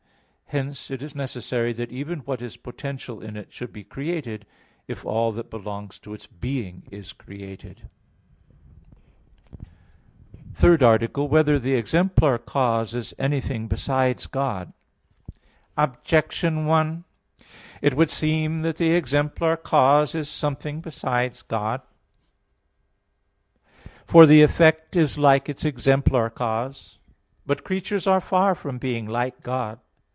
Hence 0.53 0.91
it 0.91 1.01
is 1.01 1.15
necessary 1.15 1.71
that 1.71 1.93
even 1.93 2.19
what 2.25 2.41
is 2.41 2.57
potential 2.57 3.21
in 3.21 3.37
it 3.37 3.53
should 3.53 3.71
be 3.71 3.85
created, 3.85 4.45
if 4.85 5.05
all 5.05 5.31
that 5.31 5.49
belongs 5.49 5.97
to 5.99 6.13
its 6.13 6.27
being 6.27 6.83
is 6.91 7.13
created._______________________ 7.13 7.87
THIRD 10.53 10.83
ARTICLE 10.83 11.23
[I, 11.23 11.27
Q. 11.27 11.29
44, 11.29 11.37
Art. 11.37 11.45
3] 11.45 11.53
Whether 11.53 11.57
the 11.59 11.73
Exemplar 11.75 12.37
Cause 12.37 12.93
Is 12.93 13.13
Anything 13.17 13.69
Besides 13.69 14.27
God? 14.27 14.73
Objection 15.77 16.65
1: 16.65 17.05
It 17.81 17.93
would 17.95 18.09
seem 18.09 18.59
that 18.63 18.75
the 18.75 18.91
exemplar 18.91 19.55
cause 19.55 20.13
is 20.13 20.27
something 20.27 20.81
besides 20.81 21.43
God. 21.43 21.81
For 24.05 24.25
the 24.25 24.41
effect 24.41 24.97
is 24.97 25.17
like 25.17 25.47
its 25.47 25.63
exemplar 25.63 26.29
cause. 26.29 26.99
But 27.45 27.63
creatures 27.63 28.05
are 28.05 28.19
far 28.19 28.53
from 28.53 28.79
being 28.79 29.05
like 29.07 29.43
God. 29.43 29.79